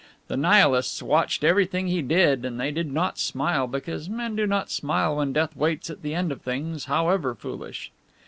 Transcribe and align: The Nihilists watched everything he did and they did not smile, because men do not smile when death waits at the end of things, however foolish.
The 0.29 0.35
Nihilists 0.35 1.03
watched 1.03 1.43
everything 1.43 1.85
he 1.87 2.01
did 2.01 2.43
and 2.43 2.59
they 2.59 2.71
did 2.71 2.91
not 2.91 3.19
smile, 3.19 3.67
because 3.67 4.09
men 4.09 4.35
do 4.35 4.47
not 4.47 4.71
smile 4.71 5.17
when 5.17 5.31
death 5.31 5.55
waits 5.55 5.91
at 5.91 6.01
the 6.01 6.15
end 6.15 6.31
of 6.31 6.41
things, 6.41 6.85
however 6.85 7.35
foolish. 7.35 7.91